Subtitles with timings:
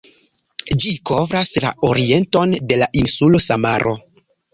[0.85, 3.95] Ĝi kovras la orienton de la insulo Samaro.